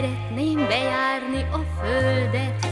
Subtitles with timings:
[0.00, 2.66] Szeretném bejárni a földet,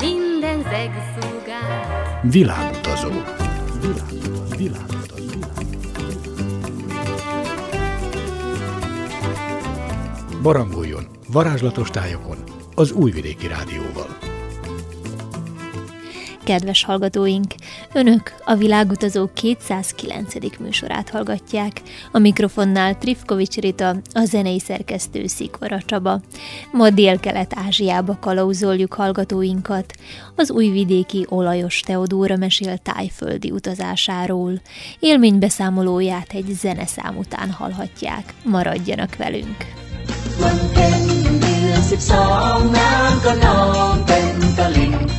[0.00, 2.22] minden zegszúgát.
[2.22, 3.08] Világutazó.
[3.80, 4.56] Világutazó.
[4.56, 5.38] Világutazó.
[10.42, 12.38] Barangoljon varázslatos tájokon
[12.74, 14.18] az Újvidéki Rádióval.
[16.44, 17.54] Kedves hallgatóink,
[17.93, 20.57] Önök a világutazó 209.
[20.59, 21.81] műsorát hallgatják.
[22.11, 26.21] A mikrofonnál Trifkovics Rita, a zenei szerkesztő Szikora Csaba.
[26.71, 29.93] Ma Dél-Kelet-Ázsiába kalauzoljuk hallgatóinkat.
[30.35, 34.61] Az újvidéki olajos Teodóra mesél tájföldi utazásáról.
[34.99, 38.33] Élménybeszámolóját egy zeneszám után hallhatják.
[38.43, 39.57] Maradjanak velünk!
[40.41, 41.01] วันเพ็ญ
[41.39, 43.59] เดือนสิบสองน้ำก็นอ
[43.91, 45.01] งเป็นตะลิ่งเร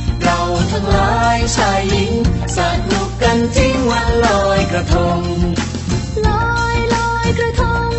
[0.72, 2.12] ทั้งหลายชายหญิง
[2.56, 2.58] ส
[2.90, 5.18] นุกกันจริงวันลอยกระทง
[6.26, 7.90] ลอยลอยกระทง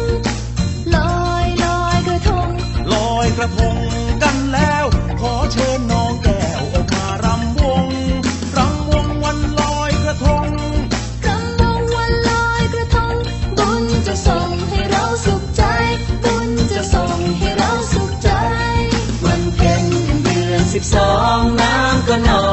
[0.95, 2.47] ลอยลอยกระทง
[2.93, 3.75] ลอยกระทง
[4.23, 4.85] กันแล้ว
[5.21, 7.85] ขอเชิญน้องแก้วออกมารำวง
[8.57, 10.47] รำวงวันลอยกระทง
[11.27, 13.13] รำวงวันลอยกระทง
[13.57, 15.63] บุญจะส่งให้เราสุขใจ
[16.23, 18.29] บุญจะส่งให้เราสุขใจ
[19.25, 19.85] วันเพ็ญ
[20.23, 22.43] เดือนสิบสองน้ำก็นอ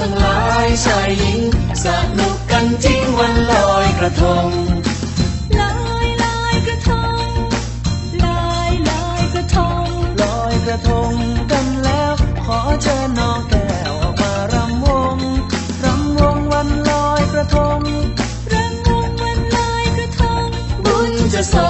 [0.00, 1.40] ชายหญิง
[1.84, 1.86] ส
[2.18, 4.46] นุกกันจริงวันลอยกระทง
[5.60, 6.90] ลอยลอยกระท
[7.22, 7.26] ง
[8.24, 9.84] ลอยลอยกระทง
[10.22, 11.12] ลอยกระทง
[11.50, 12.12] กันแล้ว
[12.44, 15.16] ขอเชิญน้องแก้วออกมารำวง
[15.84, 17.80] รำวงวันลอยกระทง
[18.52, 20.46] รำวงวันลอยกระทง
[20.84, 21.66] บุญจะส่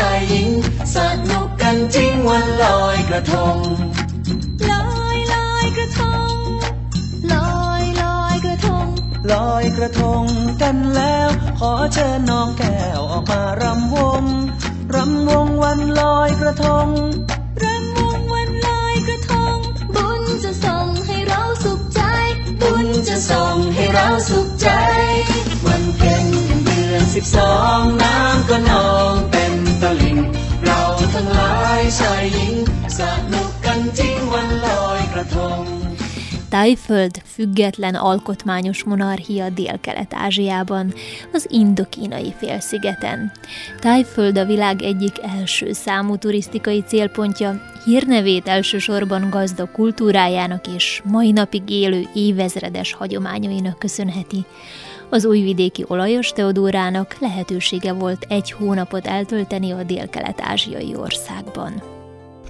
[0.00, 0.48] ชายหญิง
[0.94, 0.96] ส
[1.30, 3.56] นุกกันจริงวันลอยกระทง
[4.70, 6.00] ลอยลอยกระท
[6.30, 6.34] ง
[7.32, 8.86] ลอยลอยกระทง
[9.32, 10.24] ลอยกระทง
[10.62, 11.28] กันแล้ว
[11.58, 14.24] ขอเชิญน้องแก้วออกมารำวง
[14.94, 16.88] รำวงวันลอยกระทง
[17.62, 19.56] รำวงวันลอยกระทง
[19.94, 22.02] บุญจะส่งให้เราสุขใจ
[22.60, 24.68] บุญจะส่งให้เราสุขใจ
[27.14, 29.19] สิบสองน้ำก็นอง
[31.99, 32.55] ชายหญิง
[32.97, 32.99] ส
[33.33, 35.63] นุกกันจริงวันลอยกระทง
[36.55, 40.93] Tájföld független alkotmányos monarchia Dél-Kelet-Ázsiában,
[41.33, 43.31] az Indokínai félszigeten.
[43.79, 51.69] Tájföld a világ egyik első számú turisztikai célpontja, hírnevét elsősorban gazda kultúrájának és mai napig
[51.69, 54.45] élő évezredes hagyományainak köszönheti.
[55.12, 61.82] Az újvidéki olajos Teodórának lehetősége volt egy hónapot eltölteni a dél-kelet-ázsiai országban.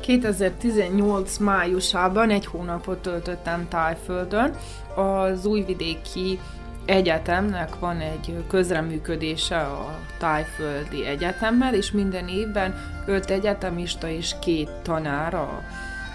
[0.00, 4.56] 2018 májusában egy hónapot töltöttem Tájföldön.
[4.94, 6.38] Az újvidéki
[6.84, 12.75] egyetemnek van egy közreműködése a Tájföldi Egyetemmel, és minden évben
[13.06, 15.62] öt egyetemista és két tanár a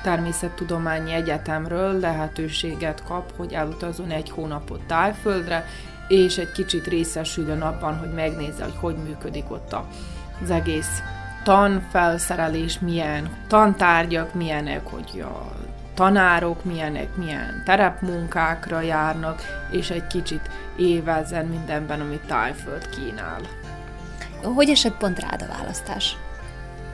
[0.04, 5.66] Természettudományi Egyetemről lehetőséget kap, hogy elutazon egy hónapot Tájföldre,
[6.08, 9.76] és egy kicsit részesüljön abban, hogy megnézze, hogy hogy működik ott
[10.44, 11.02] az egész
[11.44, 15.52] tanfelszerelés, milyen tantárgyak milyenek, hogy a
[15.94, 23.42] tanárok milyenek, milyen terepmunkákra járnak, és egy kicsit évezzen mindenben, amit Tájföld kínál.
[24.44, 26.18] Hogy esett pont rád a választás?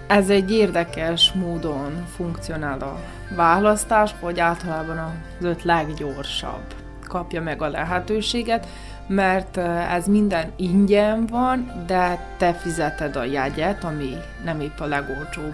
[0.08, 3.00] Ez egy érdekes módon funkcionál a
[3.35, 6.74] választás, hogy általában az öt leggyorsabb
[7.08, 8.68] kapja meg a lehetőséget,
[9.08, 9.58] mert
[9.92, 15.53] ez minden ingyen van, de te fizeted a jegyet, ami nem épp a legolcsóbb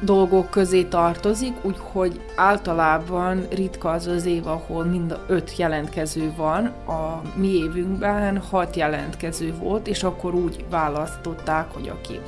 [0.00, 6.64] dolgok közé tartozik, úgyhogy általában ritka az az év, ahol mind a öt jelentkező van.
[6.86, 12.20] A mi évünkben hat jelentkező volt, és akkor úgy választották, hogy aki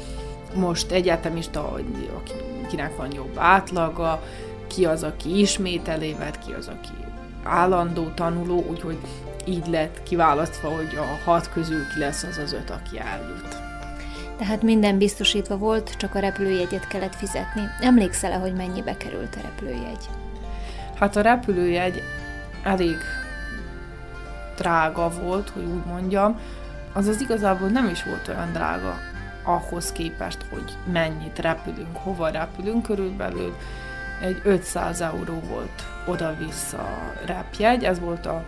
[0.55, 1.79] most egyetemista,
[2.65, 4.23] akinek van jobb átlaga,
[4.67, 7.05] ki az, aki ismételévet, ki az, aki
[7.43, 8.99] állandó tanuló, úgyhogy
[9.49, 13.57] így lett kiválasztva, hogy a hat közül ki lesz az az öt, aki eljut.
[14.39, 17.63] Tehát minden biztosítva volt, csak a repülőjegyet kellett fizetni.
[17.81, 20.09] Emlékszel-e, hogy mennyibe került a repülőjegy?
[20.95, 22.03] Hát a repülőjegy
[22.63, 22.97] elég
[24.57, 26.41] drága volt, hogy úgy mondjam,
[26.93, 28.99] azaz igazából nem is volt olyan drága
[29.43, 33.57] ahhoz képest, hogy mennyit repülünk, hova repülünk, körülbelül
[34.21, 38.45] egy 500 euró volt oda-vissza repjegy, ez volt a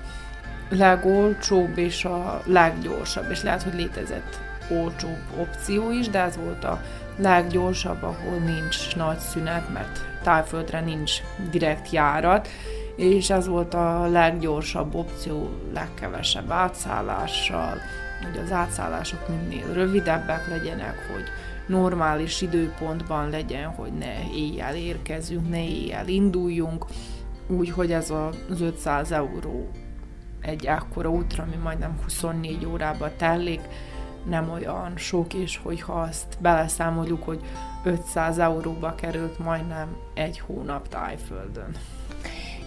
[0.71, 4.39] legolcsóbb és a leggyorsabb, és lehet, hogy létezett
[4.71, 6.81] olcsóbb opció is, de ez volt a
[7.17, 11.13] leggyorsabb, ahol nincs nagy szünet, mert tájföldre nincs
[11.51, 12.49] direkt járat,
[12.97, 17.79] és ez volt a leggyorsabb opció, legkevesebb átszállással,
[18.23, 21.25] hogy az átszállások minél rövidebbek legyenek, hogy
[21.67, 26.85] normális időpontban legyen, hogy ne éjjel érkezünk, ne éjjel induljunk,
[27.47, 29.69] úgyhogy ez az 500 euró
[30.41, 33.61] egy akkora útra, ami majdnem 24 órába tellik,
[34.29, 37.41] nem olyan sok, és hogyha azt beleszámoljuk, hogy
[37.85, 41.77] 500 euróba került majdnem egy hónap tájföldön.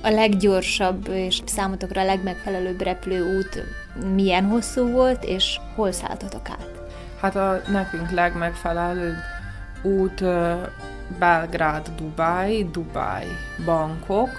[0.04, 3.64] A leggyorsabb és számotokra a legmegfelelőbb repülőút
[4.14, 6.70] milyen hosszú volt, és hol szálltatok át?
[7.20, 9.16] Hát a nekünk legmegfelelőbb
[9.84, 10.68] út uh,
[11.20, 13.28] Belgrád, Dubáj, Dubáj,
[13.66, 14.30] Bangkok,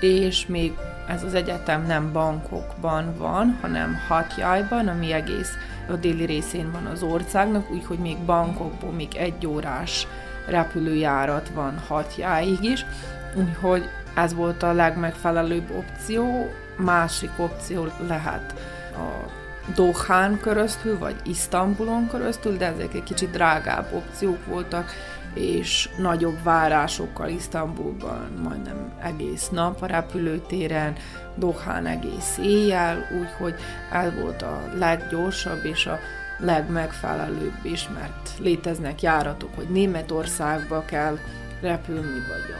[0.00, 0.72] és még
[1.08, 5.50] ez az egyetem nem Bangkokban van, hanem Hatjaiban, ami egész
[5.88, 10.06] a déli részén van az országnak, úgyhogy még Bangkokból még egy órás
[10.46, 12.86] repülőjárat van Hatjáig is,
[13.34, 16.50] úgyhogy ez volt a legmegfelelőbb opció.
[16.76, 18.54] Másik opció lehet
[18.92, 19.30] a
[19.74, 24.90] Dohán köröztül, vagy Isztambulon köröztül, de ezek egy kicsit drágább opciók voltak,
[25.36, 30.96] és nagyobb várásokkal Isztambulban majdnem egész nap a repülőtéren,
[31.34, 33.54] Dohán egész éjjel, úgyhogy
[33.92, 35.98] ez volt a leggyorsabb és a
[36.38, 41.18] legmegfelelőbb is, mert léteznek járatok, hogy Németországba kell
[41.60, 42.54] repülni, vagy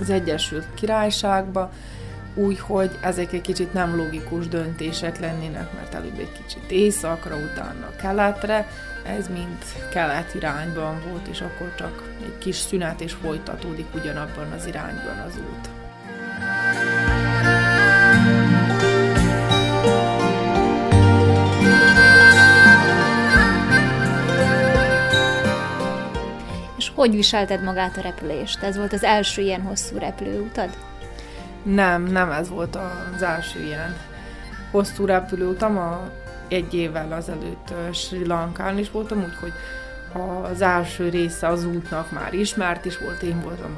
[0.00, 1.70] az Egyesült Királyságba,
[2.34, 8.66] úgyhogy ezek egy kicsit nem logikus döntések lennének, mert előbb egy kicsit északra, utána keletre,
[9.08, 9.58] ez mind
[9.90, 15.36] kelet irányban volt, és akkor csak egy kis szünet és folytatódik ugyanabban az irányban az
[15.36, 15.68] út.
[26.76, 28.62] És hogy viselted magát a repülést?
[28.62, 30.76] Ez volt az első ilyen hosszú repülőutad?
[31.62, 32.76] Nem, nem ez volt
[33.14, 33.96] az első ilyen
[34.70, 35.78] hosszú repülőutam.
[35.78, 36.10] A
[36.48, 39.52] egy évvel azelőtt Sri Lankán is voltam, úgyhogy
[40.52, 43.76] az első része az útnak már ismert is volt, én voltam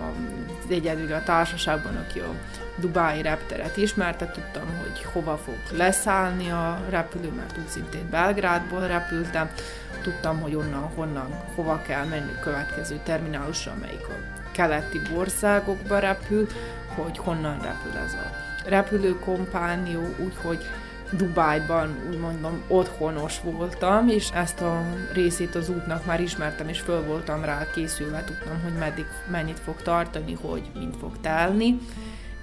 [0.65, 2.35] az egyedül a társaságban, aki a
[2.77, 9.51] Dubái repteret ismerte, tudtam, hogy hova fog leszállni a repülő, mert úgy szintén Belgrádból repültem,
[10.03, 16.47] tudtam, hogy onnan, honnan, hova kell menni a következő terminálusra, amelyik a keleti országokba repül,
[16.95, 18.31] hogy honnan repül ez a
[18.69, 20.67] repülőkompánió, úgyhogy
[21.13, 27.05] Dubájban úgy mondom otthonos voltam, és ezt a részét az útnak már ismertem, és föl
[27.05, 31.79] voltam rá készülve, tudtam, hogy meddig, mennyit fog tartani, hogy mind fog telni,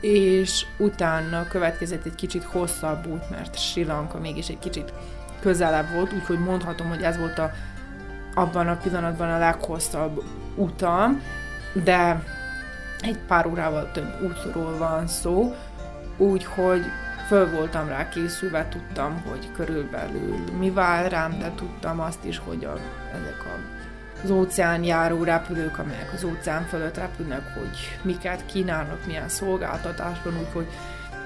[0.01, 4.93] és utána következett egy kicsit hosszabb út, mert Sri Lanka mégis egy kicsit
[5.39, 7.51] közelebb volt, úgyhogy mondhatom, hogy ez volt a,
[8.33, 10.23] abban a pillanatban a leghosszabb
[10.55, 11.21] utam,
[11.73, 12.23] de
[13.01, 15.55] egy pár órával több útról van szó,
[16.17, 16.81] úgyhogy
[17.27, 22.65] föl voltam rá készülve, tudtam, hogy körülbelül mi vár rám, de tudtam azt is, hogy
[22.65, 22.73] a,
[23.13, 23.59] ezek a,
[24.23, 30.67] az óceán járó repülők, amelyek az óceán fölött repülnek, hogy miket kínálnak, milyen szolgáltatásban, úgyhogy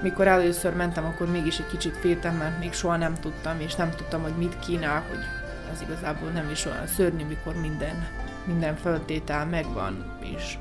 [0.02, 3.90] mikor először mentem, akkor mégis egy kicsit féltem, mert még soha nem tudtam, és nem
[3.90, 5.24] tudtam, hogy mit kínál, hogy
[5.72, 8.06] ez igazából nem is olyan szörnyű, mikor minden,
[8.44, 10.58] minden föltétel megvan, és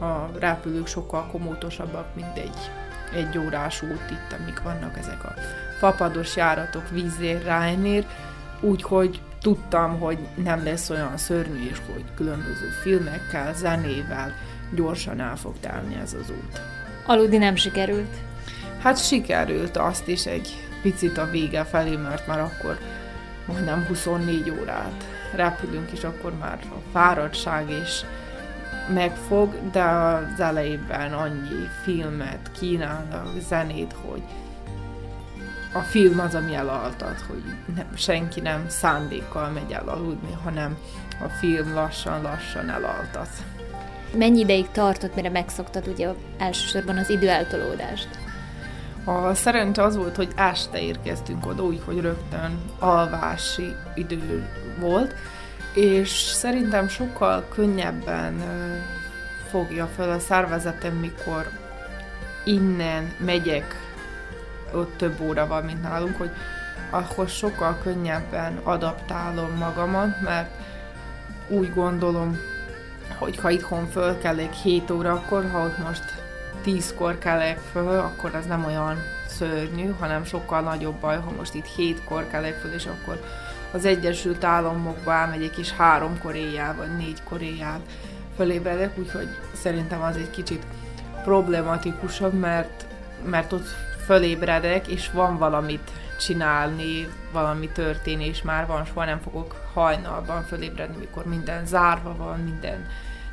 [0.00, 2.70] a repülők sokkal komótosabbak, mint egy
[3.14, 5.34] egy órás út itt, amik vannak ezek a
[5.78, 8.06] fapados járatok vízér, Ryanair,
[8.60, 14.32] úgyhogy tudtam, hogy nem lesz olyan szörnyű, és hogy különböző filmekkel, zenével
[14.74, 16.60] gyorsan el fog telni ez az út.
[17.06, 18.16] Aludni nem sikerült?
[18.82, 22.78] Hát sikerült azt is egy picit a vége felé, mert már akkor
[23.46, 28.04] majdnem 24 órát repülünk, és akkor már a fáradtság és
[28.94, 34.22] megfog, de az elejében annyi filmet kínálnak, zenét, hogy
[35.74, 37.42] a film az, ami elaltat, hogy
[37.74, 40.76] nem, senki nem szándékkal megy el aludni, hanem
[41.24, 43.28] a film lassan-lassan elaltat.
[44.14, 48.08] Mennyi ideig tartott, mire megszoktad ugye elsősorban az időeltolódást?
[49.04, 54.48] A szerencsé az volt, hogy este érkeztünk oda, úgyhogy rögtön alvási idő
[54.80, 55.14] volt,
[55.76, 58.42] és szerintem sokkal könnyebben
[59.50, 61.48] fogja fel a szervezetem, mikor
[62.44, 63.74] innen megyek,
[64.72, 66.30] ott több óra van, mint nálunk, hogy
[66.90, 70.50] akkor sokkal könnyebben adaptálom magamat, mert
[71.48, 72.38] úgy gondolom,
[73.18, 76.04] hogy ha itthon fölkelek 7 órakor, ha ott most
[76.64, 81.68] 10-kor kelek föl, akkor az nem olyan szörnyű, hanem sokkal nagyobb baj, ha most itt
[81.76, 83.20] 7-kor kelek föl, és akkor
[83.72, 87.80] az Egyesült Államokba elmegyek, és háromkor éjjel, vagy négykor éjjel
[88.36, 90.66] fölébredek, úgyhogy szerintem az egy kicsit
[91.24, 92.86] problematikusabb, mert,
[93.24, 93.66] mert ott
[94.04, 101.26] fölébredek, és van valamit csinálni, valami történés már van, soha nem fogok hajnalban fölébredni, mikor
[101.26, 102.86] minden zárva van, minden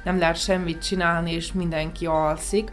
[0.03, 2.71] nem lehet semmit csinálni, és mindenki alszik,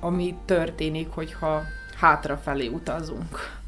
[0.00, 1.62] ami történik, hogyha
[2.00, 3.60] hátrafelé utazunk.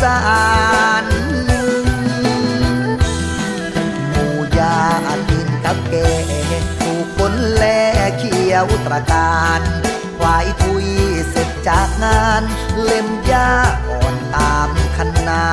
[0.00, 0.18] สา
[1.04, 1.06] น
[4.10, 4.26] หมู
[4.58, 4.76] ยา
[5.06, 6.08] อันดินกับแก่
[6.80, 7.64] ถูกคนแล
[8.18, 9.60] เขียวตระการ
[10.18, 10.86] ควายทุย
[11.30, 12.42] เสร็จจากงาน
[12.82, 13.50] เล็มยา
[13.88, 15.44] อ่อนตามคันนา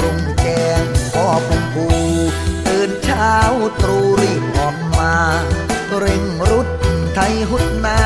[0.00, 1.86] รุ่งแจ้งพ่อพันภู
[2.66, 3.34] ตื่นเช้า
[3.82, 5.16] ตรูรีบหอมมา
[5.98, 6.68] เร่งรุด
[7.14, 8.00] ไทยหุดนา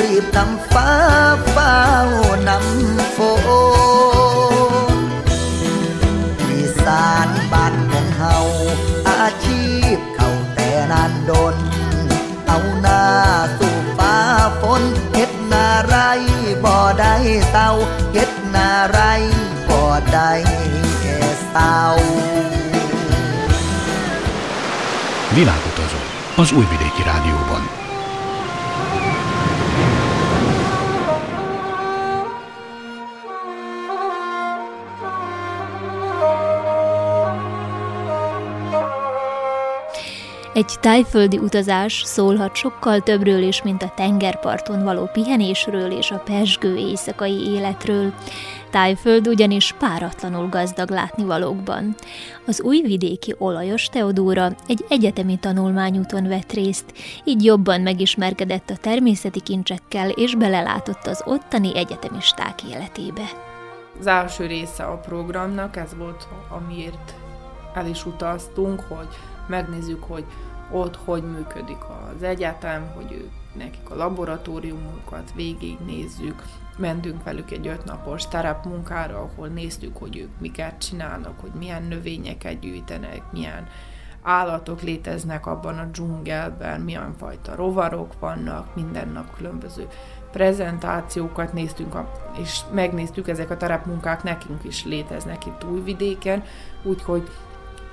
[0.00, 0.90] รีบนำฟ้า
[1.50, 1.76] เฝ้า
[2.48, 3.99] นำฝน
[25.34, 25.96] Világutazó.
[26.36, 26.89] Az Újvidéki
[40.60, 46.76] Egy tájföldi utazás szólhat sokkal többről is, mint a tengerparton való pihenésről és a pesgő
[46.76, 48.12] éjszakai életről.
[48.70, 51.94] Tájföld ugyanis páratlanul gazdag látnivalókban.
[52.46, 56.92] Az újvidéki olajos Teodóra egy egyetemi tanulmányúton vett részt,
[57.24, 63.24] így jobban megismerkedett a természeti kincsekkel és belelátott az ottani egyetemisták életébe.
[64.00, 67.14] Az első része a programnak ez volt, amiért
[67.74, 69.08] el is utaztunk, hogy
[69.48, 70.24] megnézzük, hogy
[70.70, 71.78] ott hogy működik
[72.14, 76.42] az egyetem, hogy ők nekik a laboratóriumokat végignézzük,
[76.76, 83.22] mentünk velük egy ötnapos terepmunkára, ahol néztük, hogy ők miket csinálnak, hogy milyen növényeket gyűjtenek,
[83.32, 83.68] milyen
[84.22, 89.88] állatok léteznek abban a dzsungelben, milyen fajta rovarok vannak, minden nap különböző
[90.32, 91.96] prezentációkat néztünk,
[92.40, 96.44] és megnéztük, ezek a terepmunkák nekünk is léteznek itt Újvidéken,
[96.82, 97.28] úgyhogy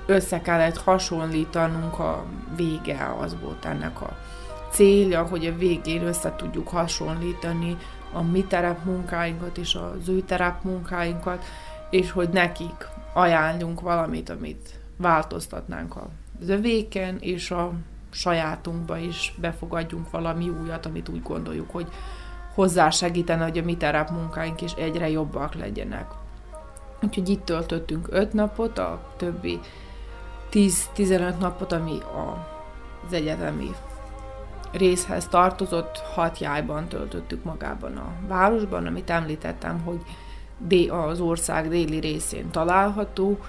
[0.08, 4.18] össze kellett hasonlítanunk a vége, az volt ennek a
[4.72, 7.78] célja, hogy a végén össze tudjuk hasonlítani
[8.14, 11.44] a mi terepmunkáinkat és az ő terepmunkáinkat,
[11.90, 16.10] és hogy nekik ajánljunk valamit, amit változtatnánk a
[16.40, 17.72] zövéken, és a
[18.12, 21.88] sajátunkba is befogadjunk valami újat, amit úgy gondoljuk, hogy
[22.54, 26.12] hozzásegítene, hogy a mi terepmunkáink is egyre jobbak legyenek.
[27.02, 29.60] Úgyhogy itt töltöttünk öt napot, a többi
[30.52, 32.48] 10-15 napot, ami a,
[33.06, 33.70] az egyetemi
[34.72, 40.02] részhez tartozott, hat jájban töltöttük magában a városban, amit említettem, hogy
[40.90, 43.40] az ország déli részén található.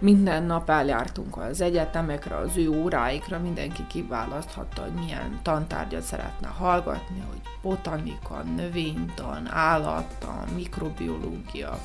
[0.00, 7.22] Minden nap eljártunk az egyetemekre, az ő óráikra, mindenki kiválaszthatta, hogy milyen tantárgyat szeretne hallgatni,
[7.28, 11.78] hogy botanika, növénytan, állattan, mikrobiológia,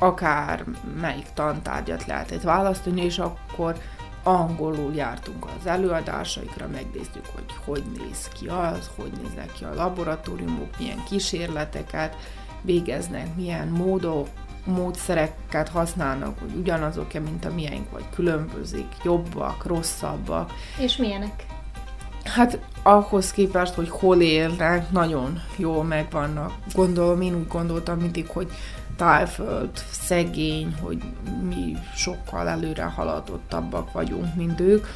[0.00, 0.64] akár
[1.00, 3.76] melyik tantárgyat lehetett választani, és akkor
[4.22, 10.78] angolul jártunk az előadásaikra, megnéztük, hogy hogy néz ki az, hogy néznek ki a laboratóriumok,
[10.78, 12.16] milyen kísérleteket
[12.62, 14.28] végeznek, milyen módok
[14.64, 20.52] módszereket használnak, hogy ugyanazok-e, mint a miénk, vagy különbözik, jobbak, rosszabbak.
[20.78, 21.46] És milyenek?
[22.24, 26.52] Hát ahhoz képest, hogy hol élnek, nagyon jól megvannak.
[26.74, 28.50] Gondolom, én úgy gondoltam mindig, hogy
[29.00, 31.02] tájföld, szegény, hogy
[31.48, 34.86] mi sokkal előre haladottabbak vagyunk, mint ők,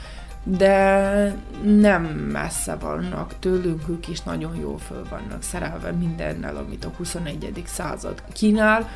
[0.43, 6.93] de nem messze vannak tőlünk, ők is nagyon jól föl vannak szerelve mindennel, amit a
[6.97, 7.63] 21.
[7.67, 8.89] század kínál,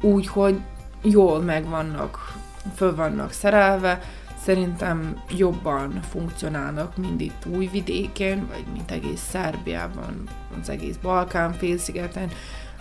[0.00, 0.60] úgyhogy
[1.02, 2.32] jól megvannak,
[2.74, 4.00] föl vannak szerelve,
[4.42, 10.28] szerintem jobban funkcionálnak, mint itt Újvidéken, vagy mint egész Szerbiában,
[10.60, 12.30] az egész Balkán félszigeten.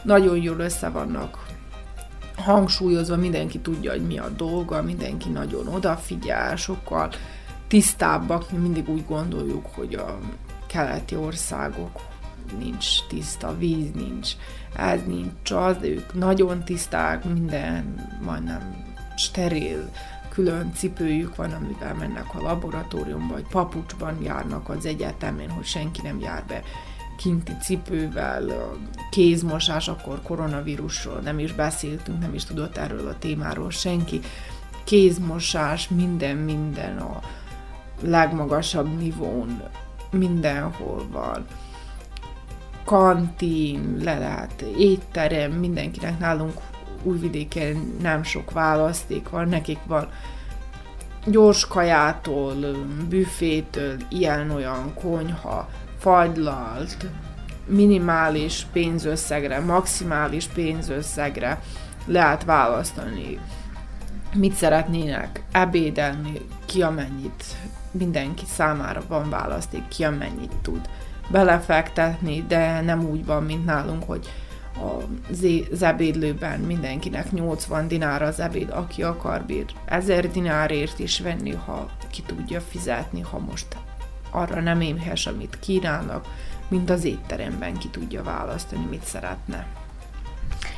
[0.04, 1.60] Nagyon jól össze vannak
[2.42, 7.10] hangsúlyozva, mindenki tudja, hogy mi a dolga, mindenki nagyon odafigyel, sokkal
[7.68, 10.20] tisztábbak, mi mindig úgy gondoljuk, hogy a
[10.68, 12.02] keleti országok
[12.60, 14.32] nincs tiszta víz, nincs
[14.76, 18.86] ez, nincs az, de ők nagyon tiszták, minden majdnem
[19.18, 19.90] steril,
[20.30, 26.20] külön cipőjük van, amivel mennek a laboratóriumba, vagy papucsban járnak az egyetemen, hogy senki nem
[26.20, 26.64] jár be
[27.22, 28.78] kinti cipővel,
[29.10, 34.20] kézmosás, akkor koronavírusról nem is beszéltünk, nem is tudott erről a témáról senki.
[34.84, 37.20] Kézmosás, minden, minden a
[38.02, 39.62] legmagasabb nivón,
[40.12, 41.46] mindenhol van.
[42.86, 46.54] Kantin, le lehet étterem, mindenkinek nálunk
[47.04, 50.10] újvidéken nem sok választék van, nekik van
[51.26, 52.56] gyors kajától,
[53.10, 55.70] büfétől, ilyen-olyan konyha,
[56.02, 57.06] fagylalt,
[57.66, 61.62] minimális pénzösszegre, maximális pénzösszegre
[62.06, 63.40] lehet választani,
[64.34, 67.44] mit szeretnének ebédelni, ki amennyit,
[67.92, 70.90] mindenki számára van választék, ki amennyit tud
[71.30, 74.30] belefektetni, de nem úgy van, mint nálunk, hogy
[75.72, 81.90] az ebédlőben mindenkinek 80 dinár az ebéd, aki akar bír 1000 dinárért is venni, ha
[82.10, 83.78] ki tudja fizetni, ha most
[84.32, 86.26] arra nem éhes, amit kínálnak,
[86.68, 89.68] mint az étteremben ki tudja választani, mit szeretne.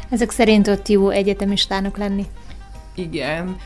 [0.09, 2.25] Ezek szerint ott jó egyetemistának lenni?
[2.95, 3.57] Igen.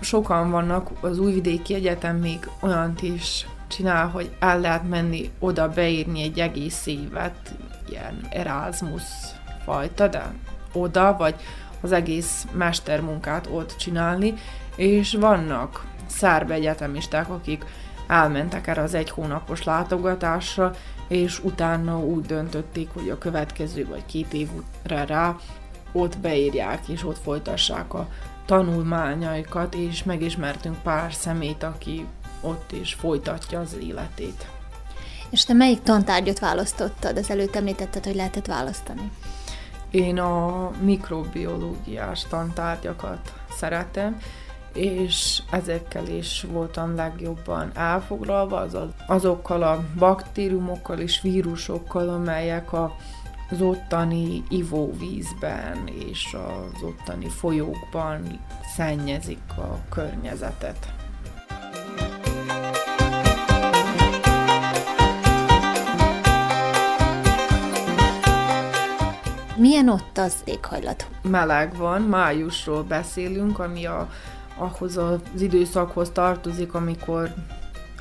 [0.00, 6.22] Sokan vannak, az Újvidéki Egyetem még olyant is csinál, hogy el lehet menni oda beírni
[6.22, 7.54] egy egész évet,
[7.88, 9.02] ilyen Erasmus
[9.64, 10.32] fajta, de
[10.72, 11.34] oda, vagy
[11.80, 14.34] az egész mestermunkát ott csinálni,
[14.76, 17.64] és vannak szárb egyetemisták, akik
[18.12, 20.74] elmentek erre az egy hónapos látogatásra,
[21.08, 25.36] és utána úgy döntötték, hogy a következő vagy két évre rá
[25.92, 28.08] ott beírják, és ott folytassák a
[28.46, 32.06] tanulmányaikat, és megismertünk pár szemét, aki
[32.40, 34.46] ott is folytatja az életét.
[35.30, 37.16] És te melyik tantárgyat választottad?
[37.16, 39.10] Az előtt említetted, hogy lehetett választani.
[39.90, 44.16] Én a mikrobiológiás tantárgyakat szeretem,
[44.74, 52.96] és ezekkel is voltam legjobban elfoglalva, azaz azokkal a baktériumokkal és vírusokkal, amelyek a
[53.52, 58.40] az ottani ivóvízben és az ottani folyókban
[58.76, 60.92] szennyezik a környezetet.
[69.56, 71.06] Milyen ott az éghajlat?
[71.22, 74.08] Meleg van, májusról beszélünk, ami a
[74.56, 77.34] ahhoz az időszakhoz tartozik, amikor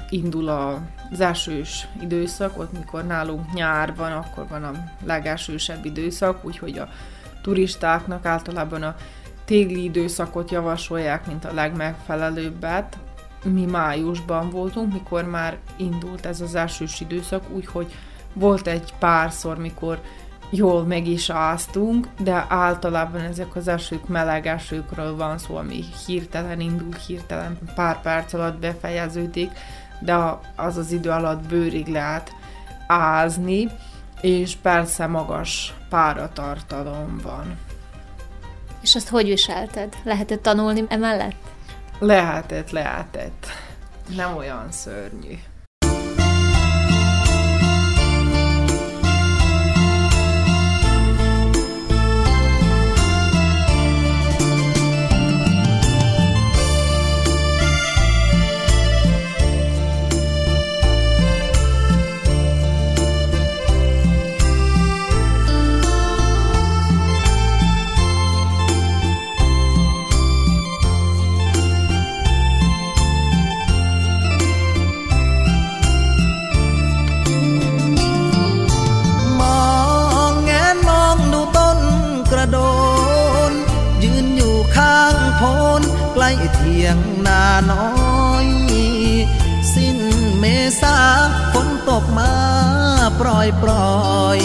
[0.10, 4.72] indul az esős időszak, ott mikor nálunk nyár van, akkor van a
[5.06, 6.90] legesősebb időszak, úgyhogy a
[7.42, 8.96] turistáknak általában a
[9.46, 12.98] téli időszakot javasolják, mint a legmegfelelőbbet.
[13.44, 17.94] Mi májusban voltunk, mikor már indult ez az esős időszak, úgyhogy
[18.34, 20.02] volt egy párszor, mikor
[20.52, 26.60] jól meg is áztunk, de általában ezek az esők meleg esőkről van szó, ami hirtelen
[26.60, 29.52] indul, hirtelen pár perc alatt befejeződik,
[30.00, 30.16] de
[30.56, 32.32] az az idő alatt bőrig lehet
[32.88, 33.70] ázni,
[34.22, 37.58] és persze magas páratartalom van.
[38.82, 39.96] És azt hogy viselted?
[40.04, 41.36] Lehetett tanulni emellett?
[42.00, 43.46] Lehetett, lehetett.
[44.16, 45.38] Nem olyan szörnyű.
[91.92, 92.34] ตกมา
[93.20, 93.92] ปล่อยปล่อ
[94.38, 94.40] ย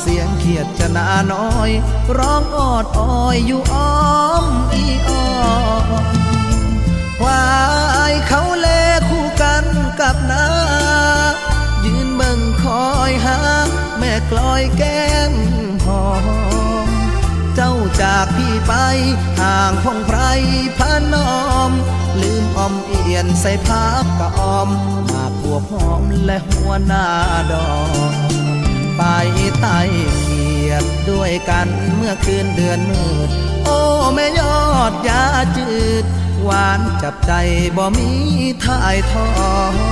[0.00, 1.70] เสียงเขียดจะนาน้อย
[2.18, 3.98] ร้องออดอ้อยอยู่อ้อ
[4.42, 5.24] มอีอ้อ
[7.20, 7.48] ควา
[8.10, 8.68] ยเขาเล
[9.08, 9.64] คู่กัน
[10.00, 10.46] กับนา
[11.84, 13.38] ยืนเบิ่งคอยหา
[13.98, 15.32] แม่กลอยแก้ม
[15.84, 16.08] หอ
[16.86, 16.88] ม
[17.54, 18.72] เจ้าจากพี่ไป
[19.40, 20.18] ห่างพงไพร
[20.78, 21.32] พานอ
[21.68, 21.70] ม
[22.20, 24.68] ลืมอมเอียนใส่พักกะออม
[25.10, 25.17] หา
[25.52, 27.06] วบหอมและหัวหน้า
[27.52, 27.72] ดอ
[28.12, 28.14] ก
[28.96, 29.02] ไป
[29.60, 29.78] ไต่
[30.20, 33.28] เขียดด้วยกันเมื่อคืนเดือนมืด
[33.64, 33.80] โอ้
[34.14, 35.24] แม่ยอดยา
[35.58, 36.04] จืด
[36.42, 37.32] หวานจับใจ
[37.76, 38.10] บ่มี
[38.64, 39.30] ท่ายทอ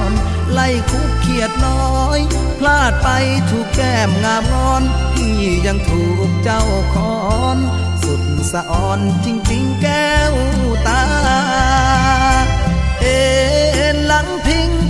[0.08, 0.10] น
[0.52, 2.20] ไล่คุกเขียดน้อย
[2.58, 3.08] พลาดไป
[3.50, 6.62] ถูกแก้มงามงอน พี่ยังถูกเจ้า
[6.94, 7.16] คอ
[7.56, 7.58] น
[8.02, 9.95] สุดสะอ่อนจริงๆแก้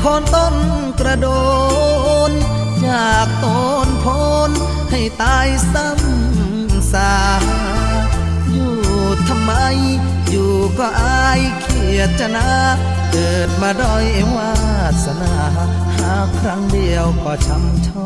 [0.09, 0.57] คนต้น
[1.01, 1.29] กระโด
[2.31, 2.33] น
[2.87, 4.07] จากต้นโพ
[4.49, 4.51] น
[4.91, 7.15] ให้ตายซ้ำสา
[8.53, 8.77] อยู่
[9.29, 9.53] ทำไม
[10.31, 12.51] อยู่ก็อายเขียดจะนา
[13.11, 14.55] เกิดมาด้อยวา
[15.05, 15.37] สนา
[15.97, 17.89] หาครั้งเดียวก็ช้ำช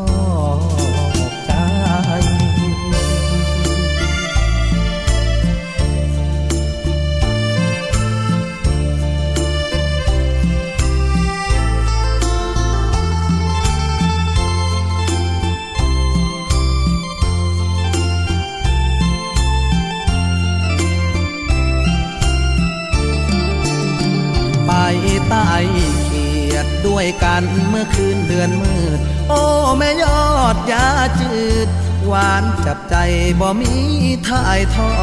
[26.91, 28.99] ด้วยกันเมื่อคืนเดือนมืด
[29.29, 29.41] โอ้
[29.77, 30.87] แม่ยอดยา
[31.21, 31.67] จืด
[32.07, 32.95] หวานจับใจ
[33.39, 33.75] บ่มี
[34.27, 34.93] ท่ายทอ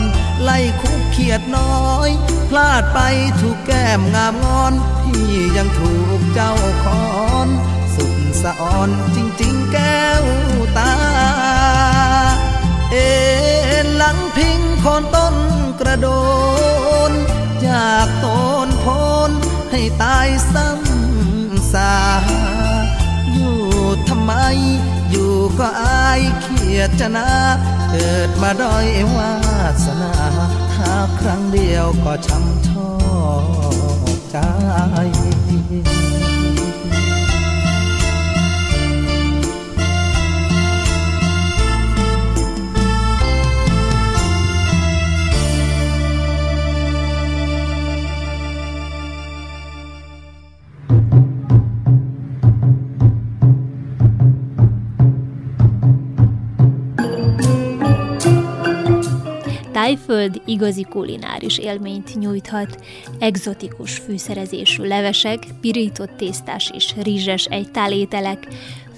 [0.00, 0.02] น
[0.42, 2.10] ไล่คุกเขียดน้อย
[2.50, 2.98] พลาดไป
[3.40, 6.52] ถูกแก้มงามงอน พี่ยังถูกเจ้า
[6.84, 7.48] คอน
[7.94, 10.24] สุดสะอ่อนจริงๆแก้ว
[10.78, 10.94] ตา
[12.92, 13.10] เอ็
[13.84, 15.36] นหลังพิงโคนต้น
[15.80, 16.08] กระโด
[17.10, 17.12] น
[17.66, 18.86] จากต้นโพ
[19.28, 19.30] น
[19.70, 20.85] ให้ตายซ้ำ
[21.72, 21.92] ษา
[23.32, 23.58] อยู่
[24.08, 24.32] ทำไม
[25.10, 27.28] อยู่ก็อายเขียดจะนา
[27.90, 29.32] เกิดมาด้อยวา
[29.84, 30.12] สนา
[30.76, 32.88] หาครั้งเดียวก็ช้ำชอ
[60.26, 62.84] Tájföld igazi kulináris élményt nyújthat.
[63.18, 68.46] Egzotikus fűszerezésű levesek, pirított tésztás és rizses egytálételek,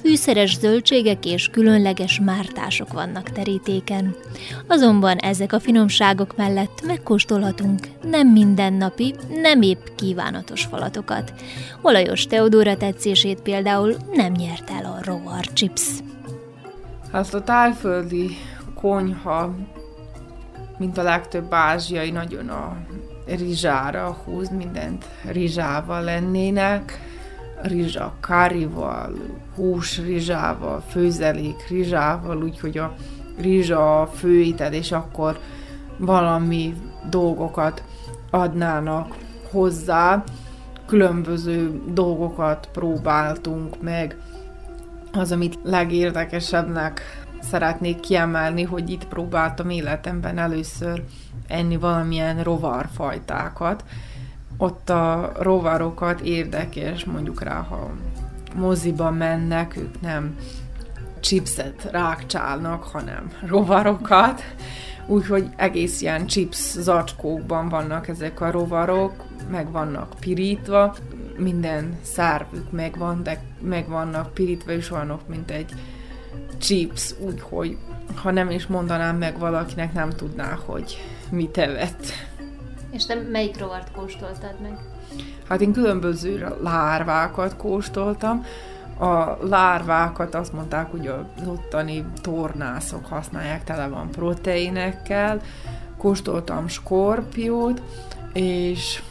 [0.01, 4.15] fűszeres zöldségek és különleges mártások vannak terítéken.
[4.67, 11.33] Azonban ezek a finomságok mellett megkóstolhatunk nem mindennapi, nem épp kívánatos falatokat.
[11.83, 15.83] Olajos Teodóra tetszését például nem nyert el a rovar chips.
[17.11, 18.37] Azt a tájföldi
[18.75, 19.55] konyha,
[20.79, 22.77] mint a legtöbb ázsiai, nagyon a
[23.27, 27.01] rizsára húz, mindent rizsával lennének,
[27.63, 29.13] rizsa karival,
[29.55, 32.95] hús rizsával, főzelék rizsával, úgyhogy a
[33.41, 35.39] rizsa a főétel, és akkor
[35.97, 36.75] valami
[37.11, 37.83] dolgokat
[38.31, 39.15] adnának
[39.51, 40.25] hozzá.
[40.87, 44.17] Különböző dolgokat próbáltunk meg.
[45.13, 47.18] Az, amit legérdekesebbnek
[47.51, 51.03] szeretnék kiemelni, hogy itt próbáltam életemben először
[51.47, 53.85] enni valamilyen rovarfajtákat.
[54.57, 57.91] Ott a rovarokat érdekes, mondjuk rá, ha
[58.55, 60.37] moziba mennek, ők nem
[61.21, 64.43] chipset rákcsálnak, hanem rovarokat.
[65.07, 70.95] Úgyhogy egész ilyen chips zacskókban vannak ezek a rovarok, meg vannak pirítva,
[71.37, 75.75] minden szárvük megvan, de meg vannak pirítva, és vannak, mint egy
[76.59, 77.77] chips, úgyhogy
[78.15, 80.99] ha nem is mondanám meg valakinek, nem tudná, hogy
[81.31, 82.07] mit evett.
[82.91, 84.79] És te melyik rovart kóstoltad meg?
[85.49, 88.45] Hát én különböző lárvákat kóstoltam.
[88.99, 95.41] A lárvákat azt mondták, hogy az ottani tornászok használják, tele van proteinekkel.
[95.99, 97.83] Kóstoltam skorpiót,
[98.33, 99.03] és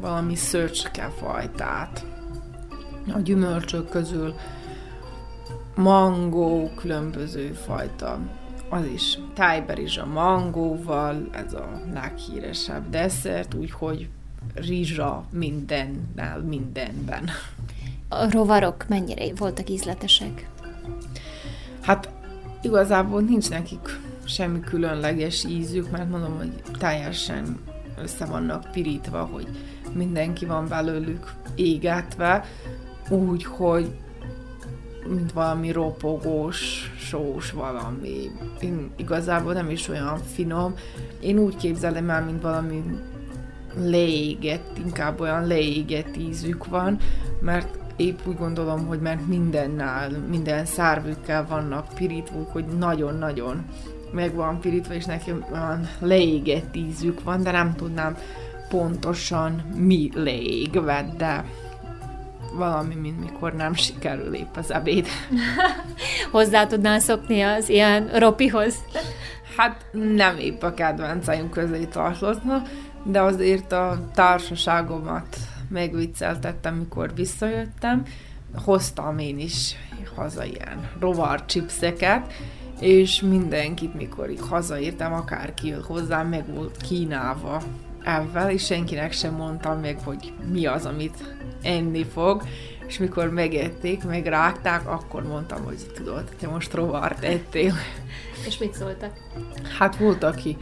[0.00, 2.04] valami szöcskefajtát.
[3.14, 4.34] A gyümölcsök közül
[5.74, 8.18] mangó, különböző fajta,
[8.68, 14.08] az is tájberizsa mangóval, ez a leghíresebb desszert, úgyhogy
[14.54, 17.30] rizsa mindennel, mindenben.
[18.08, 20.48] A rovarok mennyire voltak ízletesek?
[21.80, 22.12] Hát
[22.62, 27.58] igazából nincs nekik semmi különleges ízük, mert mondom, hogy teljesen
[28.02, 29.48] össze vannak pirítva, hogy
[29.92, 32.44] mindenki van belőlük égetve,
[33.08, 33.90] úgy, hogy
[35.08, 38.30] mint valami ropogós, sós valami.
[38.60, 40.74] Én igazából nem is olyan finom.
[41.20, 42.82] Én úgy képzelem el, mint valami
[43.76, 46.98] leégett, inkább olyan leégett ízük van,
[47.40, 53.64] mert épp úgy gondolom, hogy mert mindennel, minden szárvükkel vannak pirítvuk, hogy nagyon-nagyon
[54.12, 58.16] meg van pirítva, és nekem olyan leégett ízük van, de nem tudnám
[58.68, 61.44] pontosan mi leégve, de
[62.52, 65.06] valami, mint mikor nem sikerül épp az ebéd.
[66.32, 68.74] Hozzá tudnál szokni az ilyen ropihoz?
[69.56, 72.62] Hát nem épp a kedvenceim közé tartozna,
[73.04, 75.36] de azért a társaságomat
[75.68, 78.02] megvicceltettem, mikor visszajöttem.
[78.64, 79.76] Hoztam én is
[80.14, 82.32] haza ilyen rovar chipseket,
[82.80, 87.62] és mindenkit, mikor így hazaértem, akárki hozzám, meg volt kínálva
[88.04, 92.42] ebben, és senkinek sem mondtam meg, hogy mi az, amit enni fog,
[92.86, 97.74] és mikor megették, megrágták, akkor mondtam, hogy tudod, te most rovart ettél.
[98.46, 99.12] És mit szóltak?
[99.78, 100.56] Hát volt, aki,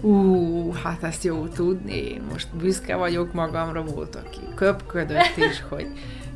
[0.00, 5.86] ú, hát ezt jó tudni, én most büszke vagyok magamra, volt, aki köpködött is, hogy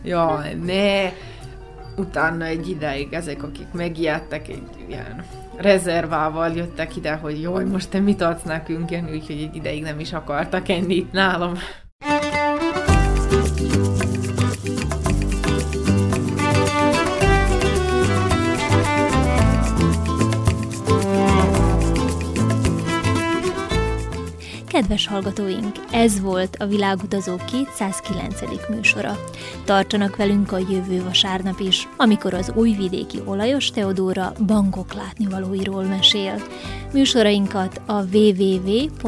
[0.02, 1.12] jaj, ne,
[1.96, 5.24] utána egy ideig ezek, akik megijedtek, egy ilyen
[5.56, 10.12] rezervával jöttek ide, hogy jaj, most te mit adsz nekünk, úgyhogy egy ideig nem is
[10.12, 11.54] akartak enni itt nálam.
[24.76, 27.36] Kedves hallgatóink, ez volt a Világutazó
[27.66, 28.40] 209.
[28.68, 29.18] műsora.
[29.64, 36.42] Tartsanak velünk a jövő vasárnap is, amikor az újvidéki olajos Teodóra bankok látnivalóiról mesél.
[36.92, 38.98] Műsorainkat a www.rtv.rs.hu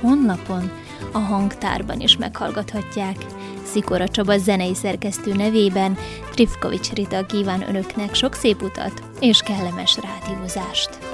[0.00, 0.70] honlapon,
[1.12, 3.16] a hangtárban is meghallgathatják.
[3.64, 5.96] Szikora Csaba zenei szerkesztő nevében
[6.30, 11.05] Trifkovics Rita kíván önöknek sok szép utat és kellemes rádiózást.